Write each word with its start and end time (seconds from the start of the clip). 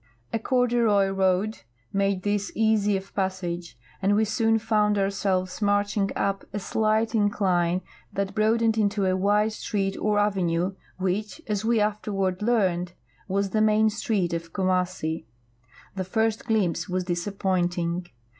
A 0.33 0.39
corduroy 0.39 1.09
road 1.09 1.59
made 1.93 2.23
this 2.23 2.51
easy 2.55 2.97
of 2.97 3.13
i)assage, 3.13 3.75
and 4.01 4.15
we 4.15 4.25
soon 4.25 4.57
found 4.57 4.97
ourselves 4.97 5.61
marching 5.61 6.09
up 6.15 6.43
a 6.51 6.57
slight 6.57 7.13
incline 7.13 7.81
that 8.11 8.33
broadened 8.33 8.79
into 8.79 9.05
a 9.05 9.15
wide 9.15 9.53
street 9.53 9.95
or 9.97 10.17
avenue 10.17 10.73
which, 10.97 11.39
as 11.45 11.63
we 11.63 11.79
afterward 11.79 12.41
learned, 12.41 12.93
was 13.27 13.51
the 13.51 13.61
main 13.61 13.91
street 13.91 14.33
of 14.33 14.51
Kumassi. 14.53 15.27
'J'he 15.95 16.03
first 16.07 16.45
glimpse 16.47 16.89
was 16.89 17.03
disappointing. 17.03 18.07